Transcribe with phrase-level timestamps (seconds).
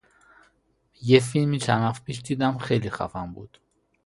[1.01, 3.57] یه فیلمی چند وقت پیش دیدم، خیلی خفن بود